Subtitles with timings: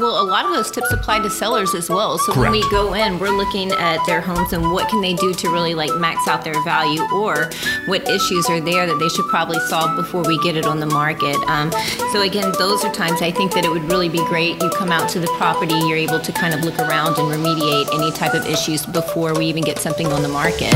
[0.00, 2.18] Well, a lot of those tips apply to sellers as well.
[2.18, 5.34] So when we go in, we're looking at their homes and what can they do
[5.34, 7.50] to really like max out their value, or
[7.86, 10.86] what issues are there that they should probably solve before we get it on the
[10.86, 11.34] market.
[11.48, 11.72] Um,
[12.12, 14.62] so again, those are times I think that it would really be great.
[14.62, 17.92] You come out to the property, you're able to kind of look around and remediate
[17.92, 20.74] any type of issues before we even get something on the market.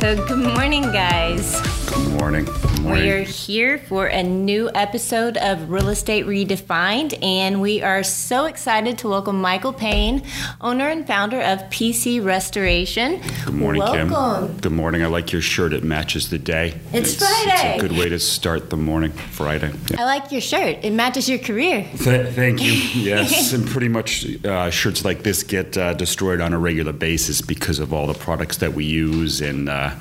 [0.00, 1.60] So good morning, guys.
[1.90, 2.46] Good morning.
[2.92, 3.14] Good morning.
[3.16, 8.44] We are here for a new episode of Real Estate Redefined, and we are so
[8.44, 10.22] excited to welcome Michael Payne,
[10.60, 13.22] owner and founder of PC Restoration.
[13.46, 14.48] Good morning, welcome.
[14.48, 14.56] Kim.
[14.58, 15.02] Good morning.
[15.02, 15.72] I like your shirt.
[15.72, 16.78] It matches the day.
[16.92, 17.78] It's It's Friday.
[17.78, 19.12] a good way to start the morning.
[19.12, 19.72] Friday.
[19.90, 20.02] Yeah.
[20.02, 20.80] I like your shirt.
[20.82, 21.88] It matches your career.
[21.96, 22.72] Th- thank you.
[23.12, 27.40] Yes, and pretty much uh, shirts like this get uh, destroyed on a regular basis
[27.40, 29.40] because of all the products that we use.
[29.40, 29.94] And uh,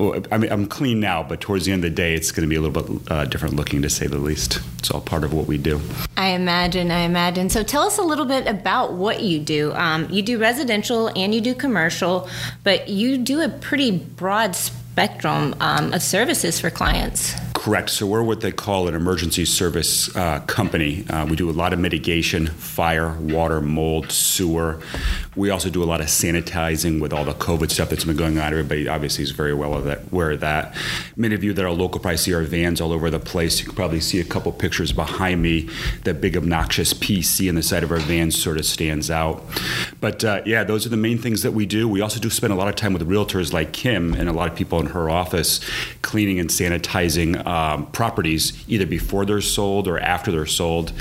[0.00, 2.48] I mean, I'm clean now, but towards the end of the day, it's going to
[2.48, 4.60] be a little bit uh, different looking, to say the least.
[4.78, 5.80] It's all part of what we do.
[6.16, 7.50] I imagine, I imagine.
[7.50, 9.72] So tell us a little bit about what you do.
[9.74, 12.28] Um, you do residential and you do commercial,
[12.64, 17.34] but you do a pretty broad spectrum um, of services for clients.
[17.60, 17.90] Correct.
[17.90, 21.06] So we're what they call an emergency service uh, company.
[21.10, 24.80] Uh, we do a lot of mitigation, fire, water, mold, sewer.
[25.36, 28.38] We also do a lot of sanitizing with all the COVID stuff that's been going
[28.38, 28.50] on.
[28.50, 30.74] Everybody obviously is very well aware of that.
[31.16, 33.60] Many of you that are local probably see our vans all over the place.
[33.60, 35.68] You can probably see a couple pictures behind me.
[36.04, 39.44] That big obnoxious PC in the side of our vans sort of stands out.
[40.00, 41.86] But uh, yeah, those are the main things that we do.
[41.86, 44.50] We also do spend a lot of time with realtors like Kim and a lot
[44.50, 45.60] of people in her office
[46.00, 50.92] cleaning and sanitizing um, properties either before they're sold or after they're sold.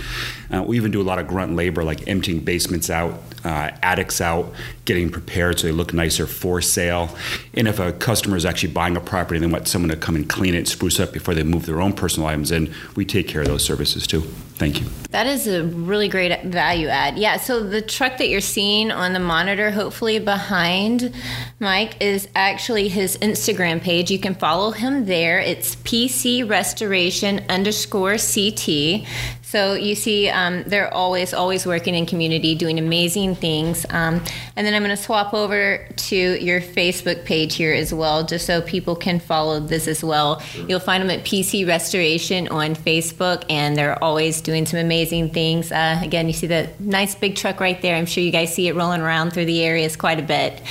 [0.52, 4.22] Uh, we even do a lot of grunt labor like emptying basements out, uh, attics
[4.22, 4.52] out,
[4.86, 7.16] getting prepared so they look nicer for sale.
[7.54, 10.16] And if a customer is actually buying a property and they want someone to come
[10.16, 13.28] and clean it, spruce up before they move their own personal items in, we take
[13.28, 14.24] care of those services too.
[14.60, 14.88] Thank you.
[15.12, 17.18] That is a really great value add.
[17.18, 21.14] Yeah, so the truck that you're seeing on the monitor, hopefully behind
[21.62, 24.12] Mike, is actually his Instagram page.
[24.12, 25.40] You can follow him there.
[25.40, 29.08] It's PC Restoration underscore CT.
[29.50, 33.84] So you see, um, they're always, always working in community, doing amazing things.
[33.90, 34.24] Um,
[34.56, 38.46] and then I'm going to swap over to your Facebook page here as well, just
[38.46, 40.44] so people can follow this as well.
[40.68, 45.72] You'll find them at PC Restoration on Facebook, and they're always doing some amazing things.
[45.72, 47.96] Uh, again, you see the nice big truck right there.
[47.96, 50.62] I'm sure you guys see it rolling around through the areas quite a bit.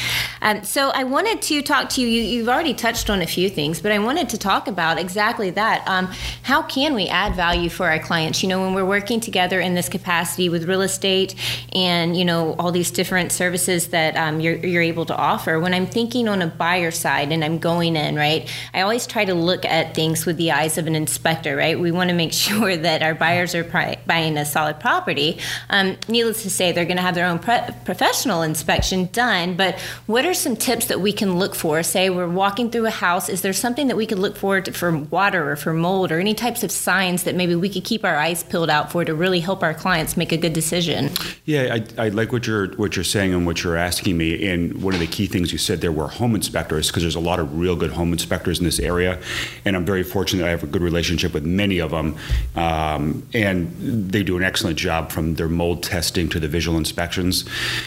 [0.40, 2.06] Um, so I wanted to talk to you.
[2.06, 2.22] you.
[2.22, 5.82] You've already touched on a few things, but I wanted to talk about exactly that.
[5.88, 6.06] Um,
[6.44, 8.40] how can we add value for our clients?
[8.40, 11.34] You know, when we're working together in this capacity with real estate
[11.72, 15.58] and you know all these different services that um, you're, you're able to offer.
[15.58, 19.24] When I'm thinking on a buyer side and I'm going in, right, I always try
[19.24, 21.78] to look at things with the eyes of an inspector, right?
[21.78, 25.38] We want to make sure that our buyers are pri- buying a solid property.
[25.70, 29.56] Um, needless to say, they're going to have their own pre- professional inspection done.
[29.56, 31.82] But what are some tips that we can look for?
[31.82, 34.72] Say we're walking through a house, is there something that we could look for to,
[34.72, 38.04] for water or for mold or any types of signs that maybe we could keep
[38.04, 41.10] our eyes peeled out for to really help our clients make a good decision?
[41.44, 44.48] Yeah, I, I like what you're what you're saying and what you're asking me.
[44.48, 47.20] And one of the key things you said there were home inspectors because there's a
[47.20, 49.20] lot of real good home inspectors in this area,
[49.64, 52.16] and I'm very fortunate I have a good relationship with many of them,
[52.56, 53.72] um, and
[54.10, 57.44] they do an excellent job from their mold testing to the visual inspections.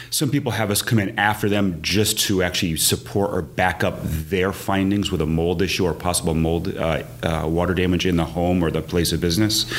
[0.09, 3.99] Some people have us come in after them just to actually support or back up
[4.03, 8.25] their findings with a mold issue or possible mold uh, uh, water damage in the
[8.25, 9.71] home or the place of business,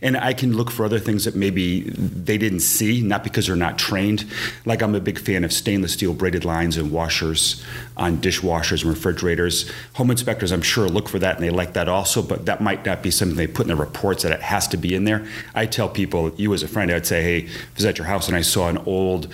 [0.00, 3.56] and I can look for other things that maybe they didn't see, not because they're
[3.56, 4.24] not trained.
[4.64, 7.62] Like I'm a big fan of stainless steel braided lines and washers
[7.96, 9.70] on dishwashers and refrigerators.
[9.94, 12.84] Home inspectors, I'm sure, look for that and they like that also, but that might
[12.84, 15.26] not be something they put in their reports that it has to be in there.
[15.54, 18.06] I tell people, you as a friend, I'd say, hey, if I was at your
[18.06, 19.26] house and I saw an old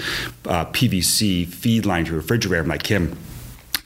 [0.47, 3.16] uh, PVC feed line to your refrigerator, I'm like, Kim,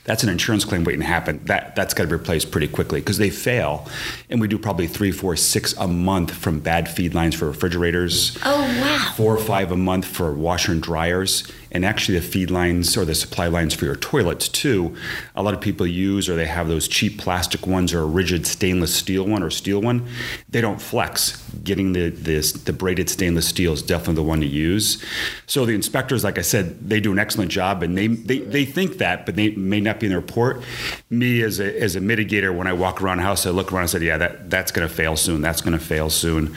[0.05, 1.41] that's an insurance claim waiting to happen.
[1.45, 3.89] That that's got to be replaced pretty quickly because they fail,
[4.29, 8.37] and we do probably three, four, six a month from bad feed lines for refrigerators.
[8.45, 9.13] Oh, wow.
[9.17, 13.05] Four or five a month for washer and dryers, and actually the feed lines or
[13.05, 14.97] the supply lines for your toilets too.
[15.37, 18.45] A lot of people use or they have those cheap plastic ones or a rigid
[18.47, 20.09] stainless steel one or steel one.
[20.49, 21.41] They don't flex.
[21.63, 25.03] Getting the this, the braided stainless steel is definitely the one to use.
[25.47, 28.65] So the inspectors, like I said, they do an excellent job, and they they, they
[28.65, 30.63] think that, but they may not in the report.
[31.11, 33.83] Me as a as a mitigator, when I walk around the house, I look around
[33.83, 35.41] and said, yeah, that that's going to fail soon.
[35.41, 36.55] That's going to fail soon.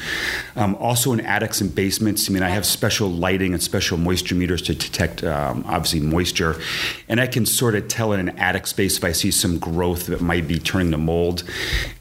[0.56, 4.36] Um, also in attics and basements, I mean, I have special lighting and special moisture
[4.36, 6.56] meters to detect detect um, obviously moisture,
[7.08, 10.08] and I can sort of tell in an attic space if I see some growth
[10.08, 11.44] that might be turning to mold.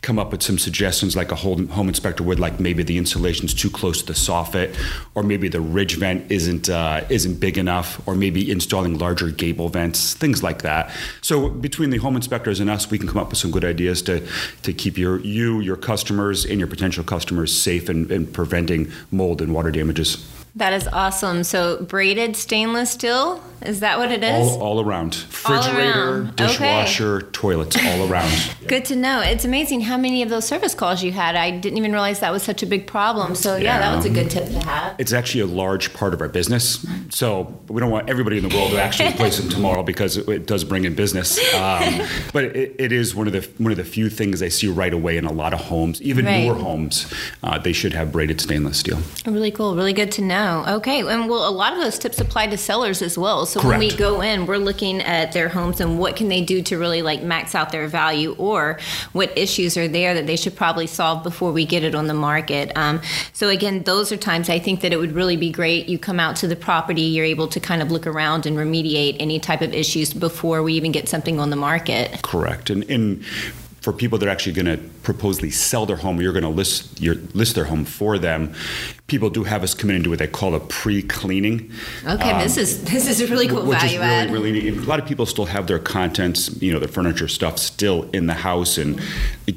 [0.03, 3.55] Come up with some suggestions like a home, home inspector would, like maybe the insulation's
[3.55, 4.77] too close to the soffit,
[5.15, 9.69] or maybe the ridge vent isn't uh, isn't big enough, or maybe installing larger gable
[9.69, 10.91] vents, things like that.
[11.25, 14.03] So between the home inspectors and us, we can come up with some good ideas
[14.03, 14.21] to
[14.61, 19.41] to keep your you, your customers, and your potential customers safe and, and preventing mold
[19.41, 20.23] and water damages.
[20.57, 21.43] That is awesome.
[21.43, 24.53] So braided stainless steel, is that what it is?
[24.53, 25.17] All, all around.
[25.17, 26.37] Refrigerator, around.
[26.37, 28.55] dishwasher, toilets, all around.
[28.69, 29.21] Good to know.
[29.21, 31.35] It's amazing how many of those service calls you had.
[31.35, 33.35] I didn't even realize that was such a big problem.
[33.35, 34.95] So yeah, that was a good tip to have.
[35.01, 36.87] It's actually a large part of our business.
[37.11, 40.29] So we don't want everybody in the world to actually replace them tomorrow because it,
[40.29, 41.37] it does bring in business.
[41.55, 42.01] Um,
[42.33, 44.93] but it, it is one of the one of the few things I see right
[44.95, 46.45] away in a lot of homes, even Right.
[46.45, 47.13] newer homes.
[47.43, 48.99] Uh, they should have braided stainless steel.
[49.27, 49.75] Really cool.
[49.75, 50.44] Really good to know.
[50.77, 51.01] Okay.
[51.01, 53.47] And well, a lot of those tips apply to sellers as well.
[53.47, 56.63] So when we go in, we're looking at their homes and what can they do
[56.63, 58.79] to really like max out their value or
[59.13, 62.15] what issues are there that they should probably solve before we get it on the
[62.15, 62.73] market.
[62.77, 63.01] Um,
[63.33, 65.89] so again, those are times I think that it would really be great.
[65.89, 69.17] You come out to the property, you're able to kind of look around and remediate
[69.21, 72.23] any type of issues before we even get something on the market.
[72.23, 72.71] Correct.
[72.71, 73.25] And, and
[73.85, 76.99] for people that are actually going to proposedly sell their home, you're going to list
[77.01, 78.55] your list their home for them.
[79.07, 81.71] People do have us come in and do what they call a pre-cleaning.
[82.07, 84.31] Okay, this is this is a really cool Um, which value is really, add.
[84.33, 84.79] really neat.
[84.79, 88.29] A lot of people still have their contents, you know, their furniture stuff still in
[88.29, 88.79] the house.
[88.79, 88.99] And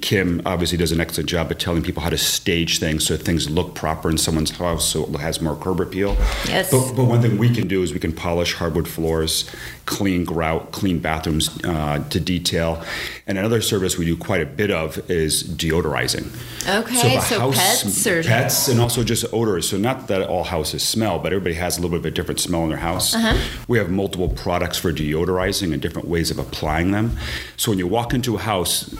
[0.01, 3.49] Kim obviously does an excellent job at telling people how to stage things so things
[3.49, 6.17] look proper in someone's house so it has more curb appeal.
[6.45, 6.69] Yes.
[6.69, 9.49] But, but one thing we can do is we can polish hardwood floors,
[9.85, 12.83] clean grout, clean bathrooms uh, to detail.
[13.25, 16.35] And another service we do quite a bit of is deodorizing.
[16.67, 21.19] Okay, a so pets or- pets and also just So not that all houses smell,
[21.19, 23.13] but everybody has a little bit of a different smell in their house.
[23.13, 23.37] Uh-huh.
[23.67, 27.17] We have multiple products for deodorizing and different ways of applying them.
[27.55, 28.95] So when you walk into a house,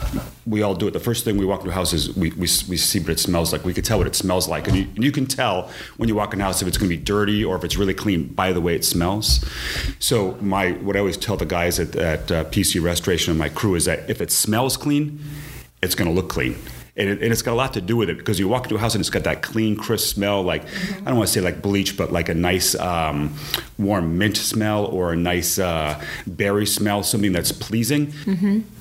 [0.46, 0.92] we all do it.
[0.92, 2.46] The first thing we walk into a house is we, we, we
[2.76, 3.64] see what it smells like.
[3.64, 4.68] We can tell what it smells like.
[4.68, 6.90] And you, and you can tell when you walk in a house if it's going
[6.90, 9.44] to be dirty or if it's really clean by the way it smells.
[9.98, 13.48] So my what I always tell the guys at, at uh, PC Restoration and my
[13.48, 15.20] crew is that if it smells clean,
[15.82, 16.56] it's going to look clean.
[16.98, 18.74] And, it, and it's got a lot to do with it because you walk into
[18.74, 20.42] a house and it's got that clean, crisp smell.
[20.42, 23.36] Like I don't want to say like bleach, but like a nice um,
[23.78, 28.12] warm mint smell or a nice uh, berry smell, something that's pleasing.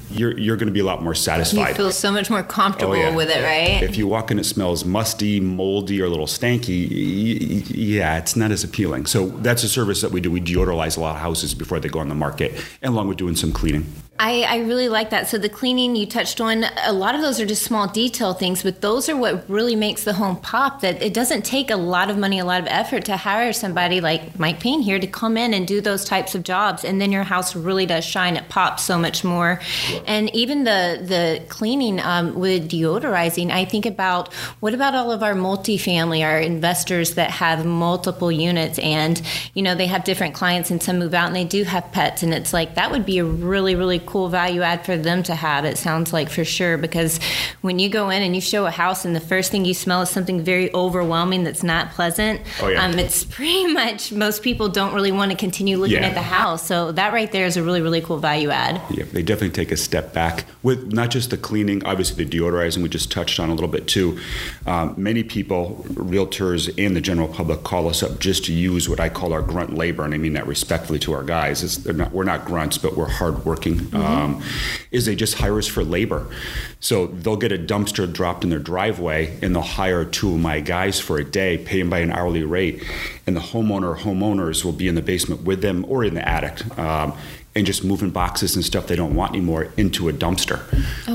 [0.09, 1.69] You're you're going to be a lot more satisfied.
[1.69, 3.15] You feel so much more comfortable Oh, yeah.
[3.15, 3.83] with it, right?
[3.83, 6.87] If you walk in, it smells musty, moldy, or a little stanky.
[7.69, 9.05] Yeah, it's not as appealing.
[9.05, 10.31] So that's a service that we do.
[10.31, 13.17] We deodorize a lot of houses before they go on the market, and along with
[13.17, 13.85] doing some cleaning.
[14.19, 15.27] I, I really like that.
[15.27, 18.63] So the cleaning you touched on, a lot of those are just small detail things,
[18.63, 20.81] but those are what really makes the home pop.
[20.81, 24.01] That it doesn't take a lot of money, a lot of effort to hire somebody
[24.01, 27.11] like Mike Payne here to come in and do those types of jobs, and then
[27.11, 28.37] your house really does shine.
[28.37, 29.61] It pops so much more.
[30.05, 35.23] And even the the cleaning um, with deodorizing, I think about what about all of
[35.23, 39.21] our multifamily, our investors that have multiple units, and
[39.53, 42.23] you know they have different clients, and some move out and they do have pets,
[42.23, 45.35] and it's like that would be a really really cool value add for them to
[45.35, 45.65] have.
[45.65, 47.19] It sounds like for sure because
[47.61, 50.01] when you go in and you show a house, and the first thing you smell
[50.01, 52.41] is something very overwhelming that's not pleasant.
[52.61, 52.83] Oh, yeah.
[52.85, 56.07] um, it's pretty much most people don't really want to continue looking Yeah.
[56.07, 56.65] at the house.
[56.65, 58.81] So that right there is a really really cool value add.
[58.91, 62.83] Yeah, they definitely take a step back with not just the cleaning, obviously the deodorizing
[62.83, 64.19] we just touched on a little bit too.
[64.65, 68.99] Um, many people, realtors and the general public, call us up just to use what
[68.99, 71.85] I call our grunt labor, and I mean that respectfully to our guys.
[71.87, 73.95] Not, we're not grunts, but we're hardworking.
[73.95, 74.43] Um,
[74.91, 76.27] is they just hire us for labor,
[76.79, 80.59] so they'll get a dumpster dropped in their driveway, and they'll hire two of my
[80.59, 82.83] guys for a day, pay them by an hourly rate,
[83.25, 86.27] and the homeowner or homeowners will be in the basement with them or in the
[86.27, 86.77] attic.
[86.77, 87.13] Um,
[87.57, 90.59] and just moving boxes and stuff they don't want anymore into a dumpster.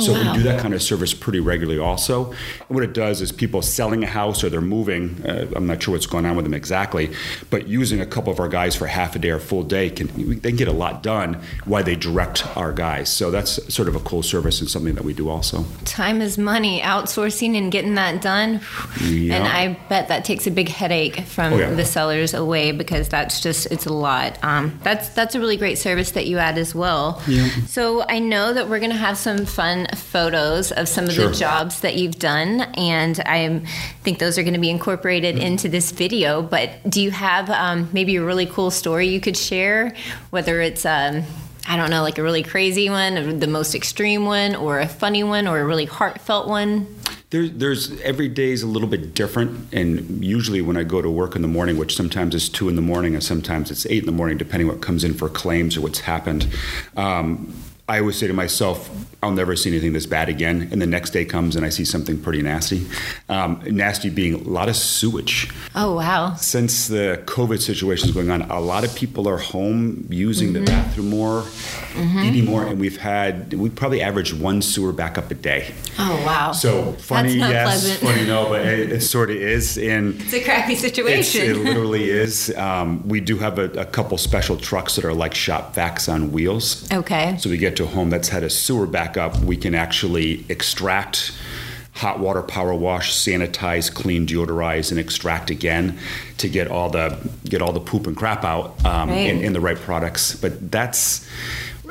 [0.01, 0.33] so wow.
[0.33, 2.33] we do that kind of service pretty regularly also.
[2.33, 5.83] And what it does is people selling a house or they're moving, uh, I'm not
[5.83, 7.13] sure what's going on with them exactly,
[7.49, 10.09] but using a couple of our guys for half a day or full day, can
[10.41, 13.09] they can get a lot done while they direct our guys.
[13.09, 15.65] So that's sort of a cool service and something that we do also.
[15.85, 16.81] Time is money.
[16.81, 18.61] Outsourcing and getting that done,
[19.01, 19.37] Yeah.
[19.37, 21.71] and I bet that takes a big headache from Oh, yeah.
[21.75, 24.39] the sellers away because that's just it's a lot.
[24.43, 27.23] Um, that's that's a really great service that you add as well.
[27.27, 27.49] Yeah.
[27.67, 31.29] So I know that we're going to have some fun photos of some of Sure.
[31.29, 33.61] the jobs that you've done, and I
[34.03, 35.45] think those are going to be incorporated Mm-hmm.
[35.47, 36.43] into this video.
[36.43, 39.95] But do you have um, maybe a really cool story you could share,
[40.31, 41.23] whether it's um,
[41.69, 44.89] I don't know, like a really crazy one, or the most extreme one, or a
[44.89, 46.87] funny one, or a really heartfelt one?
[47.33, 51.09] There, there's every day is a little bit different, and usually when I go to
[51.09, 54.01] work in the morning, which sometimes is two in the morning, and sometimes it's eight
[54.01, 56.47] in the morning, depending what comes in for claims or what's happened.
[56.95, 57.55] Um,
[57.89, 58.89] I always say to myself,
[59.23, 60.69] I'll never see anything this bad again.
[60.71, 62.87] And the next day comes and I see something pretty nasty.
[63.29, 65.51] Um, nasty being a lot of sewage.
[65.75, 66.35] Oh, wow.
[66.35, 70.65] Since the COVID situation is going on, a lot of people are home using mm-hmm.
[70.65, 71.45] the bathroom more,
[71.93, 72.69] mm-hmm.
[72.69, 75.73] And we've had, we probably averaged one sewer backup a day.
[75.99, 76.53] Oh, wow.
[76.53, 77.67] So funny, yes.
[77.67, 78.01] Pleasant.
[78.01, 79.79] Funny, no, but it, it, sort of is.
[79.79, 81.43] And it's a crappy situation.
[81.43, 82.55] it literally is.
[82.57, 86.33] Um, we do have a, a couple special trucks that are like shop vacs on
[86.33, 86.91] wheels.
[86.93, 87.37] Okay.
[87.39, 91.33] So we get to a home that's had a sewer backup, we can actually extract
[91.95, 95.99] hot water power wash, sanitize, clean, deodorize, and extract again
[96.39, 99.19] to get all the get all the poop and crap out um, right.
[99.19, 100.35] in, in, the right products.
[100.35, 101.29] But that's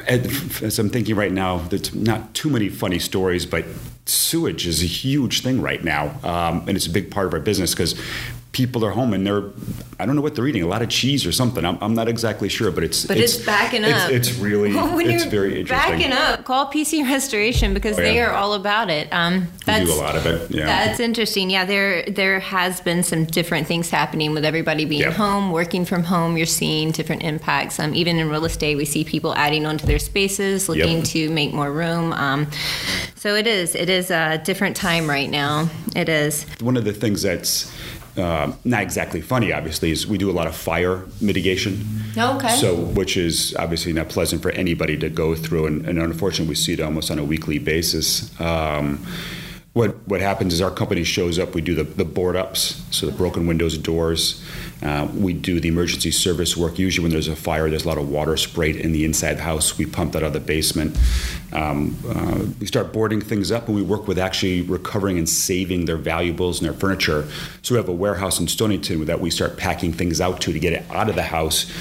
[0.07, 3.65] as I'm thinking right now, there's not too many funny stories, but
[4.05, 7.39] sewage is a huge thing right now, um, and it's a big part of our
[7.39, 7.99] business because
[8.51, 9.43] people are home and they're
[9.99, 11.63] I don't know what they're eating a lot of cheese or something.
[11.63, 14.09] I'm, I'm not exactly sure but it's but it's, it's backing up.
[14.11, 15.99] it's, it's really when it's you're very interesting.
[15.99, 18.09] backing up call PC Restoration because oh, yeah.
[18.09, 19.11] they are all about it.
[19.13, 20.65] Um that's, do a lot of it yeah.
[20.65, 21.49] that's interesting.
[21.49, 26.03] Yeah there there has been some different things happening with everybody being home working from
[26.03, 26.35] home.
[26.35, 27.79] You're seeing different impacts.
[27.79, 31.05] Um, even in real estate we see people adding onto their spaces looking yep.
[31.05, 32.11] to make more room.
[32.13, 32.47] Um,
[33.15, 35.69] so it is it is a different time right now.
[35.95, 36.45] It is.
[36.59, 37.71] One of the things that's
[38.17, 41.85] uh, not exactly funny, obviously, is we do a lot of fire mitigation.
[42.17, 42.55] Okay.
[42.55, 46.55] So, which is obviously not pleasant for anybody to go through, and, and unfortunately, we
[46.55, 48.39] see it almost on a weekly basis.
[48.39, 49.05] Um,
[49.73, 51.55] what what happens is our company shows up.
[51.55, 54.43] We do the, the board ups, so the broken windows, doors.
[54.83, 56.77] Uh, we do the emergency service work.
[56.77, 59.43] Usually, when there's a fire, there's a lot of water sprayed in the inside the
[59.43, 59.77] house.
[59.77, 60.97] We pump that out of the basement.
[61.53, 65.85] Um, uh, we start boarding things up, and we work with actually recovering and saving
[65.85, 67.29] their valuables and their furniture.
[67.61, 70.59] So we have a warehouse in Stonington that we start packing things out to to
[70.59, 71.71] get it out of the house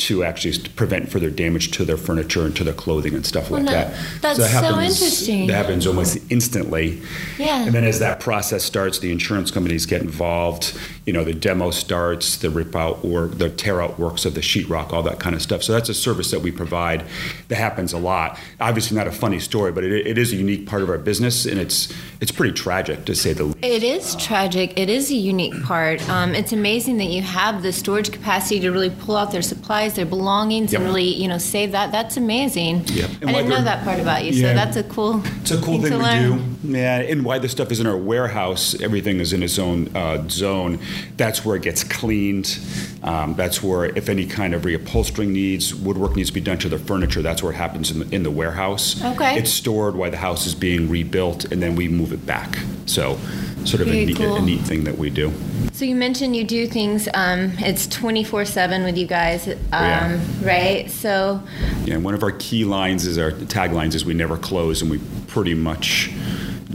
[0.00, 3.60] to actually prevent further damage to their furniture and to their clothing and stuff well,
[3.60, 3.94] like no, that.
[4.22, 5.46] That's so, that happens, so interesting.
[5.46, 7.02] That happens almost instantly.
[7.38, 7.64] Yeah.
[7.64, 10.78] And then as that process starts, the insurance companies get involved.
[11.04, 14.40] You know, the demo starts, the rip out or the tear out works of the
[14.40, 15.62] sheetrock, all that kind of stuff.
[15.62, 17.04] So that's a service that we provide
[17.48, 18.38] that happens a lot.
[18.58, 21.44] Obviously, not a funny story, but it, it is a unique part of our business,
[21.44, 23.58] and it's it's pretty tragic to say the least.
[23.62, 24.78] It is tragic.
[24.78, 26.06] It is a unique part.
[26.08, 29.89] Um, it's amazing that you have the storage capacity to really pull out their supplies
[29.94, 30.80] their belongings, yep.
[30.80, 31.92] and really, you know, save that.
[31.92, 32.84] That's amazing.
[32.86, 33.10] Yep.
[33.22, 35.22] I didn't know that part about you, yeah, so that's a cool.
[35.40, 36.56] It's a cool thing, thing to, learn.
[36.62, 36.78] do.
[36.78, 40.28] Yeah, and why this stuff is in our warehouse, everything is in its own uh,
[40.28, 40.78] zone.
[41.16, 42.58] That's where it gets cleaned.
[43.02, 46.68] Um, that's where, if any kind of reupholstering needs, woodwork needs to be done to
[46.68, 47.22] the furniture.
[47.22, 49.02] That's where it happens in the, in the warehouse.
[49.02, 49.38] Okay.
[49.38, 52.58] It's stored while the house is being rebuilt, and then we move it back.
[52.86, 53.18] So,
[53.64, 54.36] sort of a neat, cool.
[54.36, 55.32] a neat, thing that we do.
[55.72, 57.08] So you mentioned you do things.
[57.14, 59.48] Um, it's twenty four seven with you guys.
[59.48, 60.20] Um, yeah.
[60.42, 60.90] Right.
[60.90, 61.42] So.
[61.84, 61.98] Yeah.
[61.98, 65.54] One of our key lines is our taglines is we never close, and we pretty
[65.54, 66.10] much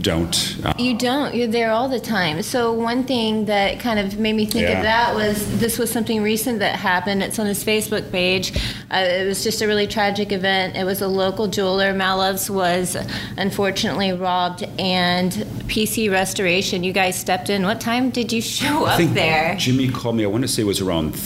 [0.00, 0.56] don't.
[0.64, 1.34] Uh, you don't.
[1.34, 2.42] You're there all the time.
[2.42, 4.78] So one thing that kind of made me think yeah.
[4.78, 7.22] of that was this was something recent that happened.
[7.22, 8.56] It's on his Facebook page.
[8.90, 10.76] Uh, it was just a really tragic event.
[10.76, 11.92] It was a local jeweler.
[11.92, 12.96] Malloves was
[13.36, 15.32] unfortunately robbed, and
[15.66, 16.84] PC Restoration.
[16.84, 17.64] You guys stepped in.
[17.64, 19.56] What time did you show up there?
[19.56, 20.24] Jimmy called me.
[20.24, 21.16] I want to say it was around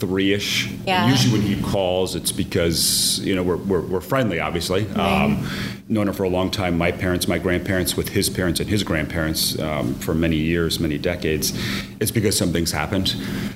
[0.00, 0.68] three ish.
[0.86, 1.08] Yeah.
[1.08, 4.84] Usually when he calls, it's because you know we're, we're, we're friendly, obviously.
[4.84, 5.24] Right.
[5.24, 5.46] Um,
[5.90, 6.78] known him for a long time.
[6.78, 10.96] My parents, my grandparents, with his parents and his grandparents um, for many years, many
[10.96, 11.52] decades.
[11.98, 13.14] It's because something's happened.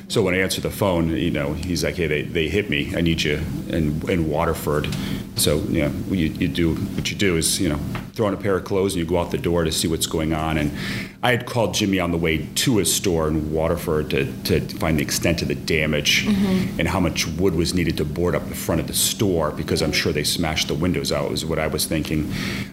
[0.08, 2.94] So when I answer the phone, you know, he's like, "Hey, they, they hit me.
[2.96, 4.88] I need you in in Waterford."
[5.36, 7.78] So you know, you, you do what you do is you know
[8.14, 10.06] throw on a pair of clothes and you go out the door to see what's
[10.06, 10.56] going on.
[10.56, 10.70] And
[11.22, 14.98] I had called Jimmy on the way to his store in Waterford to, to find
[14.98, 16.78] the extent of the damage mm-hmm.
[16.78, 19.82] and how much wood was needed to board up the front of the store because
[19.82, 21.30] I'm sure they smashed the windows out.
[21.30, 22.23] Was what I was thinking.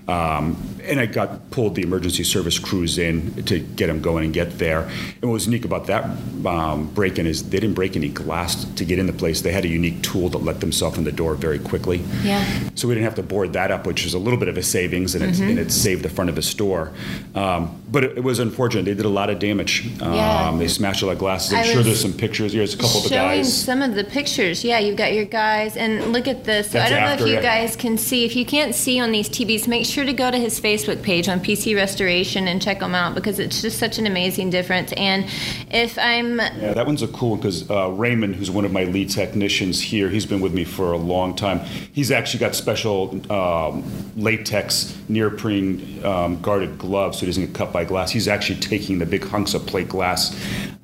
[0.08, 4.34] Um, and I got pulled the emergency service crews in to get them going and
[4.34, 4.82] get there.
[4.82, 6.06] And what was unique about that
[6.46, 9.42] um, break-in is they didn't break any glass to get in the place.
[9.42, 12.02] They had a unique tool that let themselves in the door very quickly.
[12.24, 12.46] Yeah.
[12.76, 14.64] So we didn't have to board that up, which was a little bit of a
[14.64, 15.44] savings, and, mm-hmm.
[15.44, 16.92] it, and it saved the front of the store.
[17.36, 18.86] Um, but it, it, was unfortunate.
[18.86, 19.86] They did a lot of damage.
[20.00, 20.48] Yeah.
[20.48, 21.54] Um, they smashed a lot of glasses.
[21.54, 22.54] I'm I sure there's some pictures.
[22.54, 23.36] Here's a couple of the guys.
[23.36, 24.64] Showing some of the pictures.
[24.64, 26.70] Yeah, you've got your guys, and look at this.
[26.70, 28.24] That's I don't know if you guys can see.
[28.24, 31.28] If you can't see on these TVs, make sure to go to his Facebook page
[31.28, 34.94] on PC Restoration and check them out because it's just such an amazing difference.
[34.94, 35.26] And
[35.70, 38.86] if I'm yeah, that one's a cool one because uh, Raymond, who's one of my
[38.86, 41.60] lead technicians here, he's been with me for a long time.
[41.94, 43.84] He's actually got special um,
[44.16, 48.12] latex neoprene um, guarded gloves so he doesn't get cut by by glass.
[48.12, 50.36] He's actually taking the big hunks of plate glass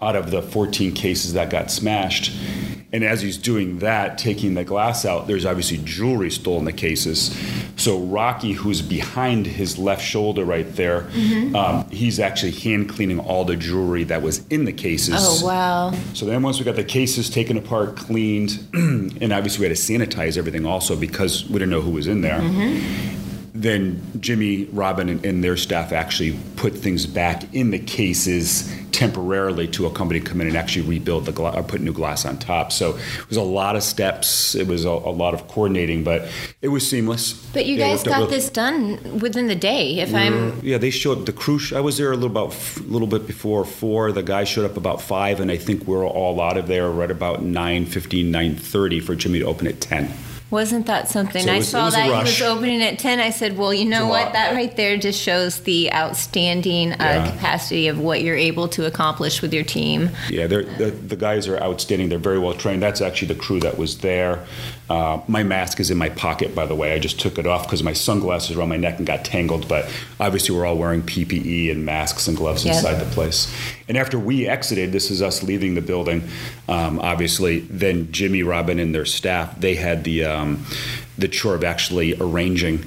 [0.02, 2.32] out of the 14 cases that got smashed.
[2.94, 6.72] And as he's doing that, taking the glass out, there's obviously jewelry stolen in the
[6.74, 7.38] cases.
[7.76, 11.56] So Rocky, who's behind his left shoulder right there, Mm-hmm.
[11.56, 15.16] um, he's actually hand cleaning all the jewelry that was in the cases.
[15.18, 15.92] Oh, wow.
[16.14, 19.84] So then once we got the cases taken apart, cleaned, and obviously we had to
[19.84, 22.40] sanitize everything also because we didn't know who was in there.
[23.62, 29.68] Then Jimmy, Robin, and, and their staff actually put things back in the cases temporarily
[29.68, 32.26] to a company come in and actually rebuild the glass, or uh, put new glass
[32.26, 32.72] on top.
[32.72, 34.56] So it was a lot of steps.
[34.56, 36.28] It was a, a lot of coordinating, but
[36.64, 37.34] it was seamless.
[37.54, 40.00] But you guys got real- this done within the day.
[40.00, 41.60] If I'm mm, yeah, they showed the crew.
[41.60, 44.12] sh- I was there a little about a little bit before four.
[44.12, 46.90] The guy showed up about five, and I think we are all out of there
[46.90, 50.12] right about 9.15, 9.30 for Jimmy to open at ten.
[50.50, 51.44] Wasn't that something?
[51.44, 53.20] So I was- saw that he was opening at 10.
[53.20, 54.26] I said, well, you know what?
[54.26, 54.34] lot.
[54.34, 57.32] That right there just shows the outstanding uh, Yeah.
[57.32, 60.10] capacity of what you're able to accomplish with your team.
[60.30, 62.08] Yeah, they're, the, the guys are outstanding.
[62.10, 62.82] They're very well trained.
[62.82, 64.46] That's actually the crew that was there.
[64.90, 66.94] Uh, my mask is in my pocket, by the way.
[66.94, 69.68] I just took it off because my sunglasses were on my neck and got tangled.
[69.68, 73.54] But obviously, we're all wearing PPE and masks and gloves inside the place.
[73.88, 76.28] And after we exited, this is us leaving the building.
[76.68, 80.66] Um, obviously, then Jimmy, Robin, and their staff they had the um,
[81.18, 82.86] the chore of actually arranging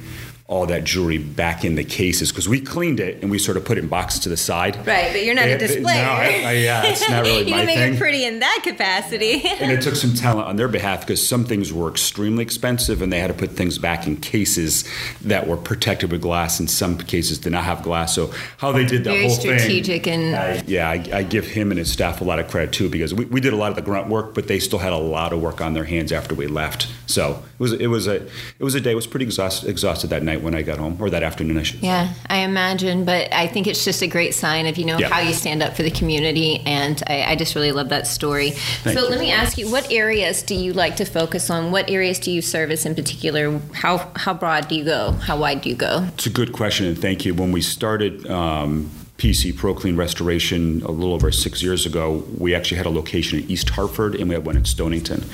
[0.50, 3.64] all that jewelry back in the cases because we cleaned it and we sort of
[3.64, 4.74] put it in boxes to the side.
[4.84, 6.02] Right, but you're not a Yeah, but- displayer.
[6.04, 8.40] No, I, I, yeah, it's not really you my can make thing it pretty in
[8.40, 9.42] that capacity.
[9.60, 13.12] and it took some talent on their behalf because some things were extremely expensive and
[13.12, 14.84] they had to put things back in cases
[15.20, 18.84] that were protected with glass and some cases did not have glass so how they
[18.84, 21.92] did that Very whole strategic thing and- I, yeah I, I give him and his
[21.92, 24.08] staff a lot of credit too because we, we did a lot of the grunt
[24.08, 26.88] work but they still had a lot of work on their hands after we left
[27.10, 28.16] so it was it was a
[28.58, 30.96] it was a day I was pretty exhausted, exhausted that night when I got home
[31.00, 31.86] or that afternoon I should say.
[31.86, 35.08] Yeah, I imagine, but I think it's just a great sign of you know Yeah.
[35.08, 38.50] how you stand up for the community, and I, I just really love that story.
[38.50, 39.10] Thank so you.
[39.10, 41.72] let me ask you, what areas do you like to focus on?
[41.72, 43.58] What areas do you service in particular?
[43.74, 45.12] How how broad do you go?
[45.12, 46.06] How wide do you go?
[46.14, 47.34] It's a good question, and thank you.
[47.34, 52.54] When we started um, PC Pro Clean Restoration a little over six years ago, we
[52.54, 55.24] actually had a location in East Hartford and we had one in Stonington.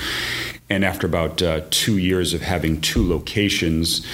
[0.69, 4.05] And after about uh, two years of having two locations,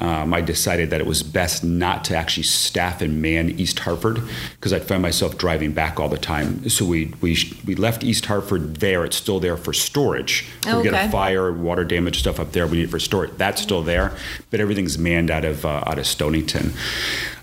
[0.00, 4.22] um, I decided that it was best not to actually staff and man East Hartford
[4.52, 6.68] because I'd find myself driving back all the time.
[6.68, 9.04] So we we we left East Hartford there.
[9.04, 10.46] It's still there for storage.
[10.64, 12.66] We get a fire, water damage stuff up there.
[12.66, 13.32] We need it for storage.
[13.36, 14.16] That's still there,
[14.50, 16.72] but everything's manned out of uh, out of Stonington.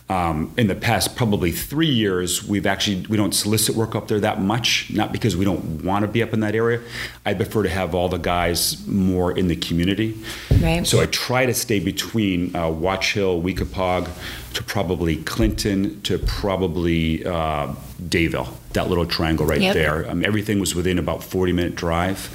[0.08, 4.20] Um, in the past probably three years, we've actually we don't solicit work up there
[4.20, 4.92] that much.
[4.94, 6.80] Not because we don't want to be up in that area.
[7.26, 10.16] I prefer to have all the guys more in the community.
[10.62, 10.86] Right.
[10.86, 14.08] So I try to stay between uh, Watch Hill, Weekapaug,
[14.54, 18.50] to probably Clinton, to probably uh, Dayville.
[18.74, 19.74] That little triangle right Yep.
[19.74, 20.08] there.
[20.10, 22.30] Um, everything was within about 40 minute drive.